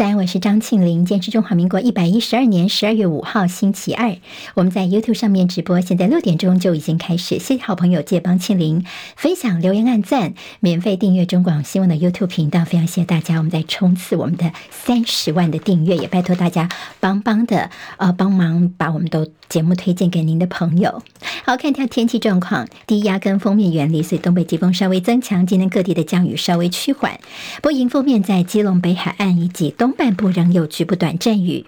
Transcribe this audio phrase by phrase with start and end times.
[0.00, 1.04] 三，我是张庆玲。
[1.04, 4.16] 今天是中华民国一百一十二年十二月五号，星期二。
[4.54, 7.38] 我们在 YouTube 上面直播，现在六点钟就已经开始。
[7.38, 8.82] 谢谢好朋友借帮庆玲
[9.14, 12.64] 分享、留言、按赞，免费订阅中广新闻的 YouTube 频道。
[12.64, 21.02] 非常谢谢大家，我们在冲刺我们的三十万的订阅，也拜托大家帮帮的呃帮忙把我们都节目推荐给您的朋友。
[21.44, 25.44] 好，看一下天气状况，低压跟锋面原理，所以东北季风稍微增强。
[25.46, 27.20] 今天各地的降雨稍微趋缓，
[27.56, 31.66] 不过迎风面在基隆北海岸以及东半部仍有局部短阵雨。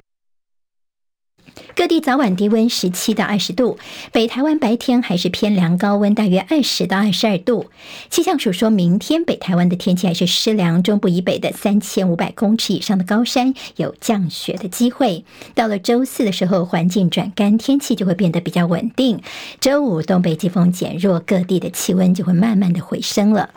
[1.75, 3.79] 各地早晚低温十七到二十度，
[4.13, 7.67] 北台湾白天还是偏凉，高温大约二十到二十二度。
[8.11, 15.25] 气象署说明天北台湾的天气还是湿凉，中部以北的三千五百公尺以上的高山有降雪的机会。
[15.55, 19.21] 到了周四的时候，环境转干，天气就会变得比较稳定。
[19.61, 23.51] 周五东北季风减弱，各地的气温就会慢慢的回升了。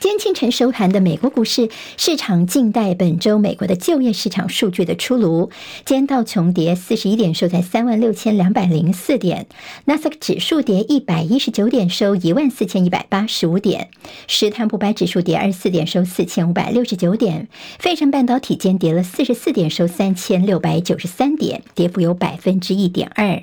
[0.00, 5.50] 今天清晨收盘的美国股市市场静待本周美国的就业市场数据的出炉。
[5.84, 9.46] 今天道琼跌四十一点，收在三万六千两百零四点；
[9.86, 13.88] 纳斯达克指数跌一百一十九点，收一万四千一百八十五点；
[14.28, 17.48] 史坦普白指数跌二十四点，收四千五百六十九点；
[17.80, 23.42] 费城半导体间跌了四十四点，收三千六百九十三点，跌幅有百分之一点二。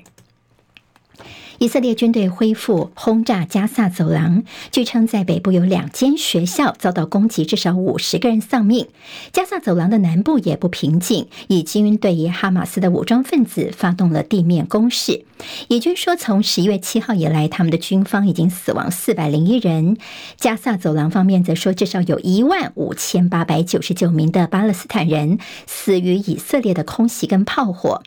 [1.60, 8.88] 以色列军队恢复轰炸加萨走廊，据称在北部有两间学校遭到攻击，至少五十个人丧命。
[9.32, 15.24] 加萨走廊的南部也不平静，以军对于哈马斯的武装分子发动了地面攻势。
[15.68, 19.98] 以军说，从十一月七号以来，他们的军方已经死亡四百零一人。
[20.38, 28.02] 加萨走廊方面则说，至少有一万五千八百九十九名的巴勒斯坦人死于以色列的空袭跟炮火。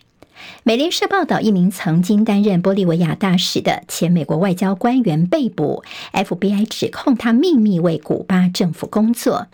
[0.65, 5.83] 美联社报道，一名曾经担任玻利维亚大使的前美国外交官员被捕
[6.13, 9.47] ，FBI 指控他秘密为古巴政府工作。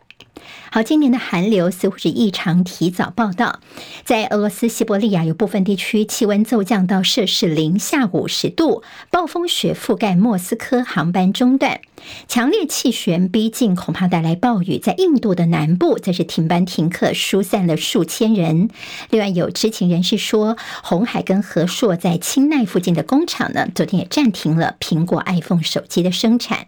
[0.71, 3.61] 好，今年的寒流似乎是异常提早报道。
[4.05, 11.81] 在俄罗斯西伯利亚有部分地区气温骤降到摄氏零下五十度，暴风雪覆盖莫斯科，航班中断。
[12.27, 14.79] 强烈气旋逼近，恐怕带来暴雨。
[14.79, 18.69] 在印度的南部，则是停班停课，疏散了数千人。
[19.11, 26.67] 另外，有知情人士说，红海跟和硕在清奈附近的工厂呢，昨天也暂停了苹果 iPhone 手机的生产。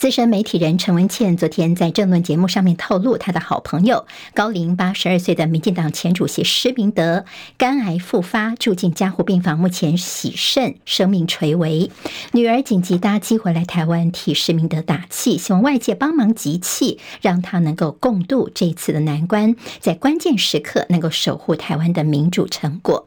[0.00, 7.26] 资深媒体人陈文茜昨天在政论节目上面透露，他的好朋友高龄八十二岁的民进党前主席施明德
[7.58, 11.90] 肝癌复发，住进加护病房，目前洗肾，生命垂危。
[12.32, 23.06] 女儿紧急搭机回来台湾替施明德打气，希望外界帮忙集气，让他能够共度这次的难关，在关键时刻能够守护台湾的民主成果。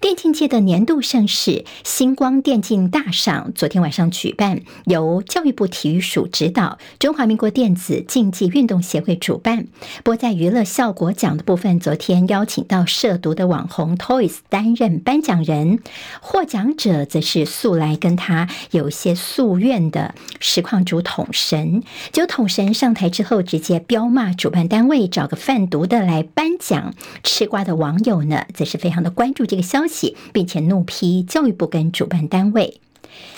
[0.00, 9.66] 电竞界的年度盛事——星光电竞大赏，昨天晚上举办，由教育部体育署指导，中华民国电子竞技运动协会主办。
[10.02, 15.80] 播在娱乐效果奖的部分，昨天邀请到涉毒的网红 Toys 担任颁奖人，
[16.20, 21.82] 获奖者则是素来跟他有些夙愿的实况主统神。
[22.12, 26.94] 就统神上台之后，直接彪骂主办单位，找个贩毒的来颁奖。
[27.22, 32.80] 吃瓜的网友呢，则是非常的关注这个消息，并且怒批教育部跟主办单位。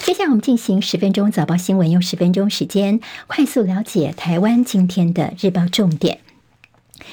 [0.04, 6.18] 接下来我们进行十分钟早报新闻，用十分钟时间快速了解台湾今天的日报重点。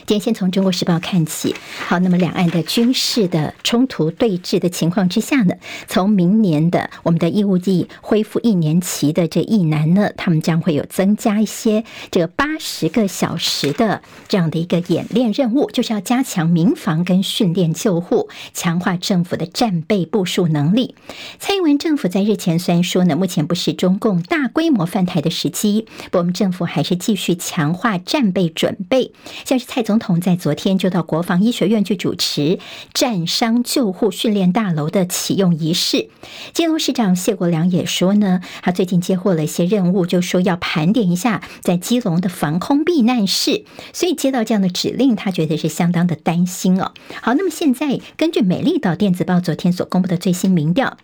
[0.05, 1.55] 今天先从《中国时报》看起。
[1.87, 5.55] 好，那么两岸的军事的冲突对峙的情况之下呢，
[5.87, 20.95] 从明年的我们的义务役恢复一年期的这一男呢，他们将会有增加一些这个八十个小时的这样的一个演练任务，就是要加强民防跟训练救护，强化政府的战备部署能力。
[21.39, 29.11] 蔡英文政府在日前虽然说呢，目前不是中共大规模犯台的时机，我们政府还是继续强化战备准备，
[29.45, 29.78] 像是蔡。
[29.79, 32.59] 蔡总统在昨天就到国防医学院去主持
[32.93, 36.09] 战伤救护训练大楼的启用仪式。
[36.53, 43.63] 基隆市长谢国良也说呢，他最近接获了一些任务，就说要盘点一下在基隆的防空避难室，
[43.93, 46.91] 所以接到这样的指令，他觉得是相当的担心哦。
[47.21, 50.97] 好，那么现在根据美丽岛电子报昨天所公布的最新民调。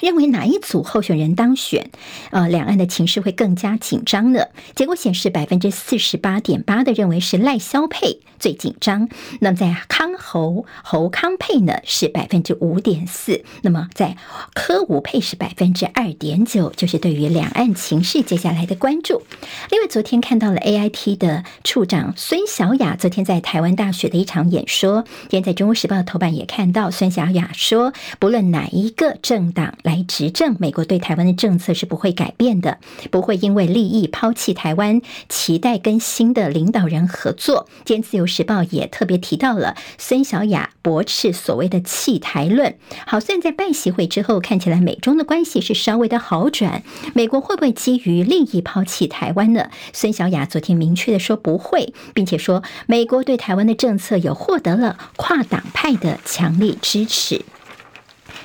[0.00, 1.90] 认为哪一组候选人当选，
[2.30, 4.46] 呃，两岸的情势会更加紧张呢？
[4.74, 9.08] 结果显示，百分之四十八点八的认为是赖萧配最紧张。
[9.38, 14.16] 那么在康侯侯康配呢是百分之五点四，那么在
[14.54, 19.22] 柯吴配是百分之二点九，就是对于两岸情势接下来的关注。
[19.70, 32.78] 另外，昨天看到了 AIT 的处长孙小雅，昨天在台湾大学的一场演说，今天在中国时报的头版也看到孙小雅说，不论哪一个政党来执政，美国对台湾的政策是不会改变的，
[33.10, 37.68] 不会因为利益抛弃台湾，期待跟新的领导人合作。
[37.84, 42.76] 今天自由时报也特别提到了孙小雅驳斥所谓的弃台论。
[43.06, 46.82] 好，虽然在拜习会之后，看起来美中的关系是稍微的好转，
[47.12, 49.68] 美国会不会基于利益抛弃台湾呢？
[49.92, 57.44] 孙小雅昨天明确的说不会，并且说美国对台湾的政策也获得了跨党派的强力支持。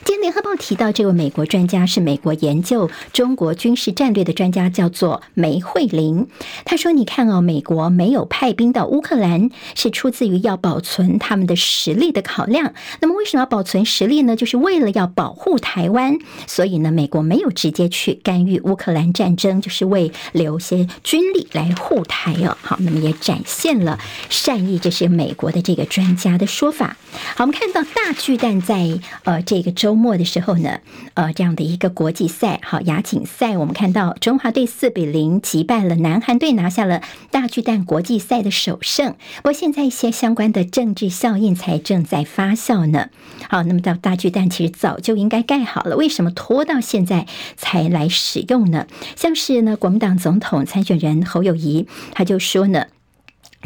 [0.05, 6.27] 今天联合报提到这位美国专家是美国研究中国军事战略的专家，叫做梅惠玲。
[6.63, 12.75] 他说：“你看哦，美国没有派兵到乌克兰，是出自于要保存他们的实力的考量。
[13.01, 14.35] 那么，为什么要保存实力呢？
[14.35, 16.19] 就是为了要保护台湾。
[16.45, 22.55] 所以呢，美国没有直接去干预乌克兰战争，就是为留些军力来护台哦。
[22.61, 23.97] 好，那么也展现了
[24.29, 26.95] 善意，这是美国的这个专家的说法。
[27.35, 30.79] 好，我们看到大巨蛋在呃这个周。”末的时候呢，
[31.13, 37.01] 呃，这样的一个国际赛，好，亚锦赛，我们看到中华队四比零击败了南韩队，拿下了
[37.31, 39.15] 大巨蛋国际赛的首胜。
[39.37, 43.09] 不过现在一些相关的政治效应才正在发酵呢。
[43.49, 48.87] 好，那么到大巨蛋其实早就应该盖好了，为什么拖到现在才来使用呢？
[49.15, 52.87] 像是呢，国民党总统参选人侯友谊他就说呢。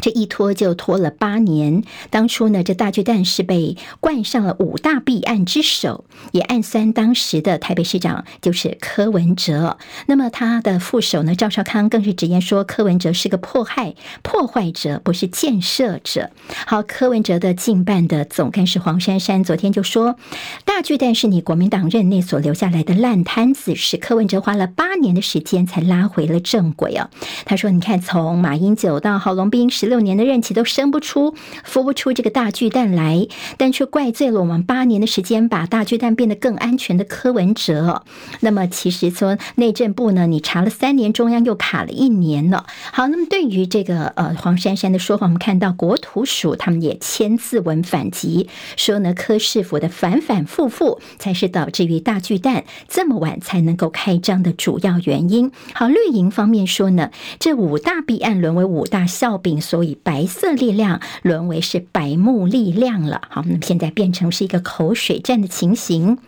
[0.00, 1.84] 这一拖就拖了八年。
[2.08, 9.76] 当初呢，这大巨蛋是被冠上了五大弊案之首，也暗算当时的台北市长就是柯文哲。
[10.06, 16.30] 那么他的副手呢，赵少康更是直言说，柯文哲是个迫害破坏者，不是建设者。
[16.66, 20.16] 好，柯文哲的近办的总干事黄珊珊昨天就说，
[20.64, 27.10] 大巨蛋是你国民党任内所留下来的烂摊子，是柯文哲花了八年的时间才拉回了正轨啊。
[27.44, 29.89] 他说，你看从马英九到郝龙斌十。
[29.90, 31.34] 六年的任期都生不出、
[31.66, 33.26] 孵不出这个大巨蛋来，
[33.58, 38.04] 但却怪罪了我们八年的时间把大巨蛋变得更安全的柯文哲。
[38.38, 42.66] 那么，其实说内政部呢，你查了三年，中央又卡了一年了。
[42.92, 55.50] 好，那么对于这个呃黄珊珊的说法，我们看到国土署他们也签字文反击，说呢柯市府的反反复复才是导致于大巨蛋这么晚才能够开张的主要原因。
[55.74, 57.10] 好，绿营方面说呢，
[57.40, 59.79] 这五大弊案沦为五大笑柄所。
[59.84, 66.18] 以白色力量沦为是白目力量了，好，那么现在变成是一个口水战的情形。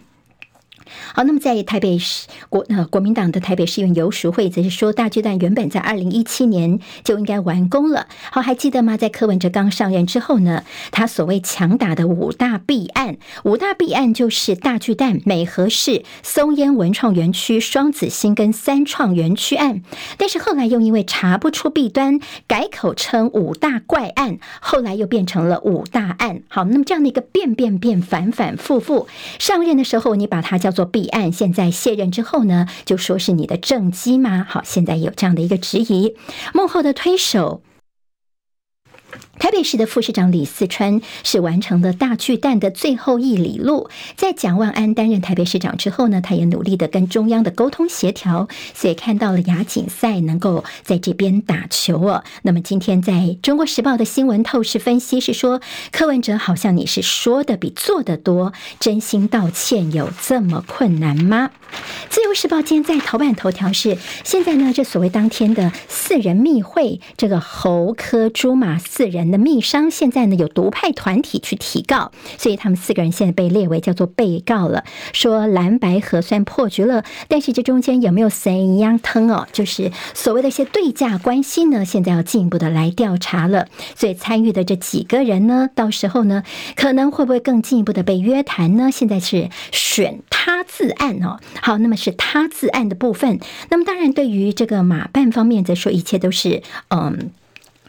[1.15, 8.07] 好，那么在台北市国呃国民党的台北市议员游淑慧则是说，大巨蛋原本在二零一七年就应该完工了。
[8.31, 8.97] 好，还记得吗？
[8.97, 19.83] 在柯文哲刚上任之后呢，他所谓强打的五大弊案，五大弊案就是大巨蛋、美和市、松烟文创园区、双子星跟三创园区案。
[20.19, 26.43] 但是后来又因为查不出弊端，改口称五大怪案，后来又变成了五大案。
[26.49, 29.07] 好，那么这样的一个变变变、反反复复，
[29.39, 31.07] 上任的时候你把它叫做做弊。
[31.09, 34.45] 案现在卸任之后呢，就说是你的政绩吗？
[34.49, 36.17] 好，现在有这样的一个质疑，
[36.53, 37.63] 幕后的推手。
[39.43, 43.91] 台北市的副市长李四川是完成了大巨蛋的最后一里路。
[44.15, 52.23] 在蒋万安担任台北市长之后呢，他也努力的跟中央的沟通协调，所以看到了亚锦赛能够在这边打球哦。
[52.43, 55.61] 那么今天在中国时报的新闻透视分析是说，
[55.91, 61.51] 柯文哲好像你是说的比做的多，真心道歉有这么困难吗？
[62.11, 69.23] 自由时报今天在头版头条是现在呢，这所谓当天的四人密会，这个侯科朱马四人。
[69.33, 74.85] 的密商现在呢，有独派团体去提告，所以他们四个人现在被列为叫做被告了。
[75.13, 79.47] 说蓝白合算破局了，但是这中间有没有谁一样疼哦？
[79.53, 83.69] 就是所谓的一些对价关系呢，现在要进一步的来调查了。
[83.95, 86.43] 所以参与的这几个人呢，到时候呢，
[86.77, 88.91] 可能会不会更进一步的被约谈呢？
[88.91, 91.39] 现在是选他自案哦。
[91.63, 93.41] 好，那么是他自案的部分。
[93.71, 97.31] 那么当然，对于这个马办方面，则说一切都是嗯。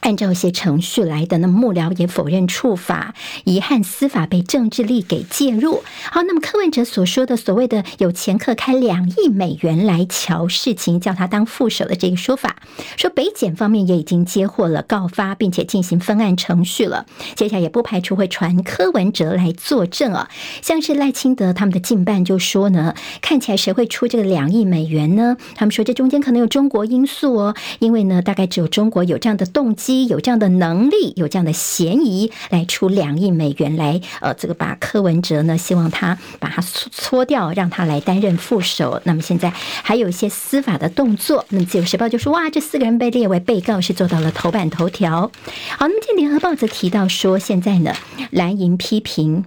[0.03, 5.81] 按照一些程序来的，那么幕僚也否认处罚，遗憾司法被政治力给介入。
[6.11, 12.57] 好，那么柯文哲所说的所谓的有前客开两亿美元来瞧事情，叫他当副手的这个说法，
[12.97, 17.05] 说北检方面也已经接获了告发，并且进行分案程序了。
[17.35, 20.29] 接下来也不排除会传柯文哲来作证啊。
[20.61, 25.37] 像是赖清德他们的近办就说呢，看起来谁会出这个两亿美元呢？
[25.55, 29.92] 他们说这中间可能有中国因素哦，因为呢，大概只有中国有这样的动机。
[30.07, 39.01] 有这样的能力，有这样的嫌疑，来出两亿美元来，呃，这个把柯文哲呢，希望他把他搓搓掉，让他来担任副手。
[39.05, 41.45] 那么现在还有一些司法的动作。
[41.49, 45.31] 那么自由时报就说，哇，这四个人被列为被告，是做到了头版头条。
[45.77, 47.93] 好，那么这联合报则提到说，现在呢，
[48.31, 49.45] 蓝营批评。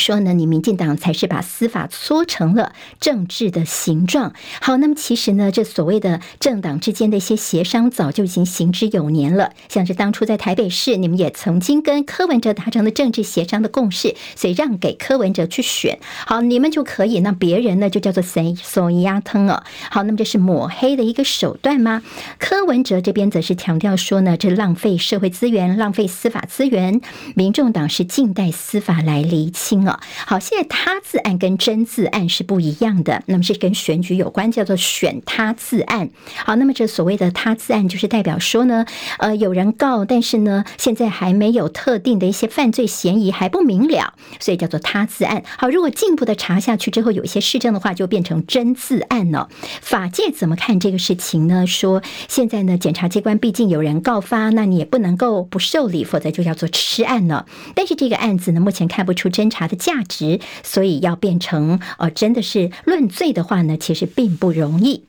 [0.00, 4.32] 说呢，你民进党才是把司法搓成了政治的形状。
[4.62, 9.52] 好，那么其实呢，这所谓的政党之间的一些协商，早就已经行之有年了。
[9.68, 15.98] 像是当初在台北市，你们也曾经跟柯文哲达成了政治协商的共识，所以让给柯文哲去选。
[16.26, 19.64] 好，你们就可以，那别人呢就叫做谁所以压疼了。
[19.90, 22.02] 好，那么这是抹黑的一个手段吗？
[22.38, 27.02] 柯文哲这边则是强调说呢，这浪费社会资源，浪费司法资源。
[27.34, 29.89] 民众党是静待司法来厘清。
[30.26, 36.10] 好，现在他字案跟真字案是不一样的，那么是跟选举有关，叫做选他字案。
[36.44, 38.84] 好，那么这所谓的他字案，就是代表说呢，
[39.18, 45.42] 呃，有人告，但是呢，现在还没有特定的一些犯罪嫌疑还不明了，所以叫做他字案。
[45.56, 49.48] 好，如果进一步的查下去之后有一些事证的话，就变成真字案了。
[49.80, 51.66] 法界怎么看这个事情呢？
[51.66, 57.46] 说现在呢，检察机关毕竟有人告发，那你也不能够不受理，否则就叫做吃案了。
[57.74, 65.04] 但是这个案子呢，目前看不出侦查的价值，所以要变成呃，真的是论罪的话呢，其实并不容易。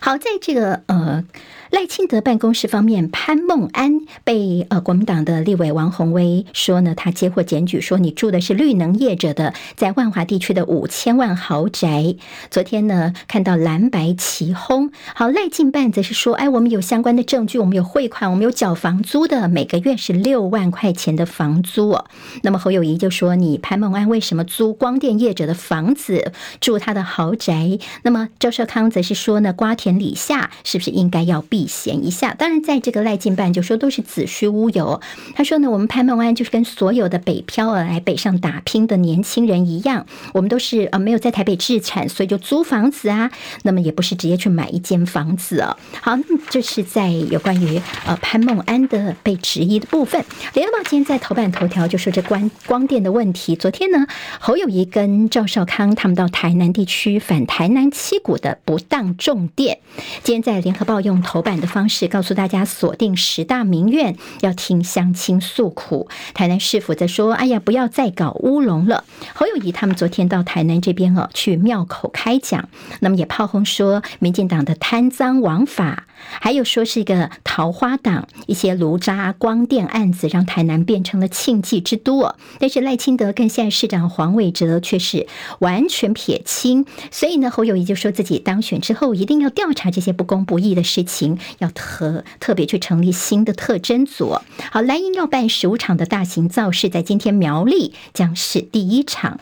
[0.00, 1.24] 好，在这个呃。
[1.70, 12.16] 赖清德办公室方面，潘孟安被呃国民党的立委王鸿薇说呢，他接获检举说你住的是绿能业者的在万华地区的五千万豪宅。
[12.50, 14.90] 昨天呢，看到蓝白齐轰。
[15.14, 21.98] 好，赖进办则是说，哎，我们有相关的证据，我们有汇款，我们有缴房租的，每个月是六万块钱的房租。
[22.42, 26.32] 那么侯友谊就说，你潘孟安为什么租光电业者的房子
[26.62, 27.78] 住他的豪宅？
[28.02, 31.57] 那么赵少康则是说呢，瓜田李下是不是应该要避？
[31.58, 35.00] 避嫌一下，当然，在这个赖进办就说都是子虚乌有。
[35.34, 43.32] 他说呢，我们潘孟安就是跟所有的北漂而来北上打拼的年轻人一样，我们都是呃没有在台北置产，所以就租房子啊。
[43.64, 45.76] 那么也不是直接去买一间房子哦。
[46.00, 46.16] 好，
[46.48, 50.24] 这是在有关于呃潘孟安的被质疑的部分。
[50.54, 53.56] 联合报今天在头版头条就说这关光电的问题。
[53.56, 54.06] 昨天呢，
[54.38, 59.80] 侯友宜跟赵少康他们到台南地区反台南七股的不当重电。
[60.22, 61.42] 今天在联合报用头。
[61.48, 66.06] 版的方式告诉大家，锁定十大民怨，要听乡亲诉苦。
[66.34, 72.68] 台南市府在说：“哎呀，不要再搞乌龙了。”侯友谊他们昨天到台南这边哦，去庙口开讲，
[73.00, 76.04] 那么也炮轰说民进党的贪赃枉法。
[76.40, 82.34] 还有说是一个桃花党，一些炉渣光电案子让台南变成了庆忌之都。
[82.58, 85.26] 但是赖清德跟现在市长黄伟哲却是
[85.60, 94.36] 完全撇清，所以呢，侯友谊就说自己当选之后一定要调查这些不公不义的事情，要特特别去成立新的特侦组。
[94.72, 99.40] 好，蓝营要办十五场的大型造势，在今天苗栗将是第一场。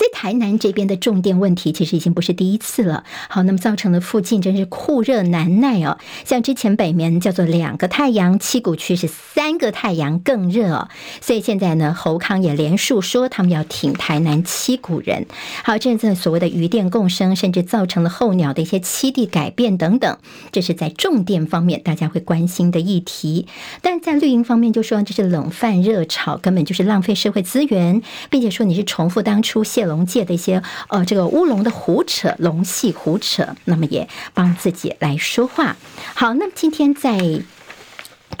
[0.00, 3.04] 在台南这边的重电问题，其实已经不是第一次了。
[3.28, 5.98] 好，那么造成了附近真是酷热难耐哦。
[6.24, 10.88] 像之前北面叫做两个太阳，七股区是三个太阳更热哦。
[11.20, 15.26] 所以现在呢，侯康也连述说他们要挺台南七股人。
[15.62, 20.16] 好，这在所谓的渔电共生，甚至造成了候鸟的一些栖地改变等等，
[20.50, 23.46] 这是在重电方面大家会关心的议题。
[23.82, 35.76] 但在绿营方面就说这是冷饭热炒，根本就是浪费社会资源，并且说你是重复当初谢龙界的一些呃，这个乌龙的胡扯，龙戏胡扯，那么也帮自己来说话。
[36.14, 37.42] 好，那么今天在。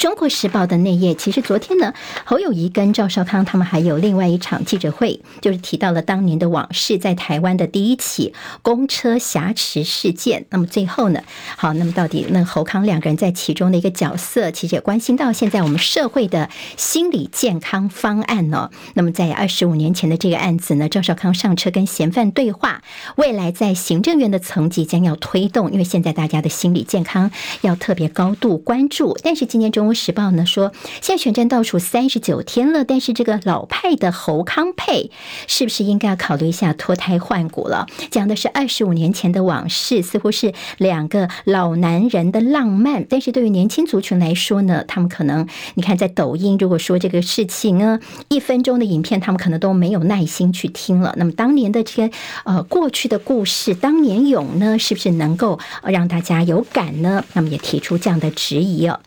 [0.00, 1.92] 中国时报的内页，其实昨天呢，
[2.24, 10.46] 侯友谊跟赵少康他们还有另外一场记者会，就是提到了当年的往事，在台湾的第一起公车挟持事件。
[10.48, 11.22] 那么最后呢，
[11.58, 18.70] 好，那么到底那侯康两个人在其中的一个角色，其实也关心到现在我们社会的心理健康方案呢。
[18.94, 22.82] 那么在二十五年前的这个案子呢，赵少康上车跟嫌犯对话，
[23.16, 27.30] 未来在行政院的层级将要推动，因为现在大家的心理健康
[27.60, 29.14] 要特别高度关注。
[29.22, 29.89] 但是今年中。
[29.94, 35.10] 时报呢说，现在选战倒数三十九天了，但是这个老派的侯康佩
[35.46, 37.86] 是不是应该要考虑一下脱胎换骨了？
[38.10, 51.14] 讲的是二十五年前的往事，似乎是两个老男人的浪漫，但是对于年轻族群来说呢，他们可能你看在抖音，如果说这个事情呢，一分钟的影片，他们可能都没有耐心去听了。
[51.16, 52.10] 那么当年的这些
[52.44, 57.24] 呃过去的故事，当年勇呢，是不是能够让大家有感呢？
[57.32, 59.00] 那么也提出这样的质疑哦。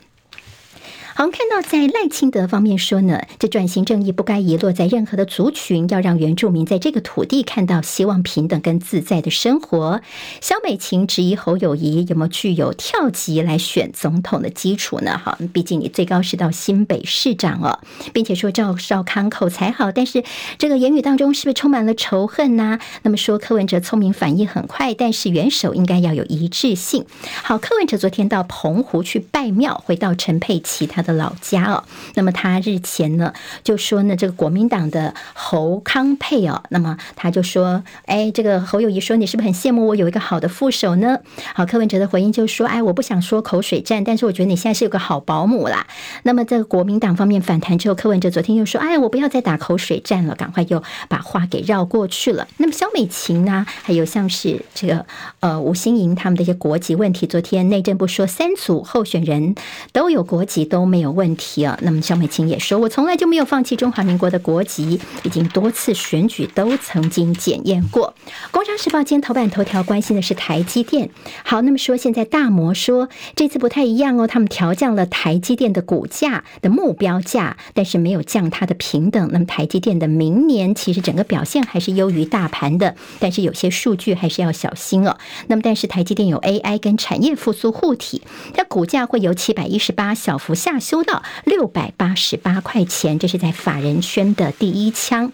[1.15, 10.01] 好，看到在赖清德方面说呢，这转型正义不该遗落在任何的族群，要让原住民在这个土地看到希望、平等跟自在的生活。
[10.41, 15.21] 萧美琴质疑侯友谊有没有具有跳级来选总统的基础呢？
[15.23, 17.79] 哈，毕竟你最高是到新北市长哦，
[18.11, 20.23] 并且说赵少康口才好，但是
[20.57, 22.79] 这个言语当中是不是充满了仇恨呢？
[23.03, 27.05] 那么说柯文哲聪明反应很快，但是元首应该要有一致性。
[27.43, 31.83] 好，柯文哲昨天到澎湖去拜庙，回到陈佩琪他的老家哦。
[32.15, 33.33] 那么他日前呢
[33.63, 41.19] 就说呢，这个国民党的侯康沛哦，那么他就说，哎，这个侯友谊说，你是不是很羡慕我有一个好的副手呢？
[41.53, 45.85] 好，柯文哲的回应就说，哎，我不想说口水战，但是我觉得你现在是有个好保姆啦。
[46.23, 52.47] 那么这个国民党方面反弹之后，柯文哲昨天又说，哎，我不要再打口水战了，赶快又把话给绕过去了。
[52.57, 55.05] 那么萧美琴呢，还有像是这个
[55.39, 59.55] 呃吴欣盈他们的一些国籍问题，昨天内政部说三组候选人
[59.91, 61.75] 都有国籍都没有问题啊。
[61.81, 68.13] 那么肖美琴也说，我从来就没有放弃中华民国的国籍，已经多次选举都曾经检验过。
[68.51, 71.09] 工商时报今天头版头条关心的是台积电。
[71.43, 79.29] 好，那么说现在大摩说这次不太一样哦，他们调降了台积电的股价的目标价，但是没有降它的平等。
[79.31, 85.17] 那么台积电的明年其实整个表现还是优于大盘的，但是有些数据还是要小心哦。
[85.47, 88.21] 那么但是台积电有 AI 跟产业复苏护体，
[88.53, 95.31] 它股价会由七百一十八小幅下修到六百八十八块钱，这是在法人圈的第一枪。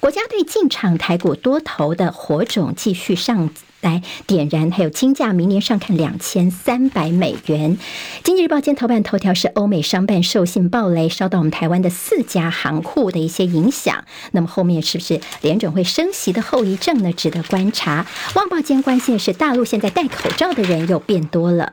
[0.00, 7.78] 国家队进场台股多头的火种继续上来点燃，还有金价明年上看两千三百美元。
[8.22, 14.04] 经济日报今头版头条是欧美商办授信暴雷，烧到我们台湾的四家行库的一些影响。
[14.32, 17.12] 那么后面是不是联准会升息的后遗症呢？
[17.12, 18.06] 值得观察。
[18.34, 21.72] 旺报间关心的是大陆现在戴口罩的人又变多了。